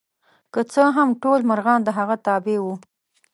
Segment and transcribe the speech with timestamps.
[0.53, 2.73] که څه هم ټول مرغان د هغه تابع وو.